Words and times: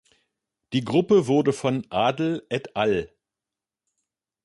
Die 0.73 0.83
Gruppe 0.83 1.27
wurde 1.27 1.53
von 1.53 1.85
Adl 1.91 2.43
et 2.49 2.75
al. 2.75 3.13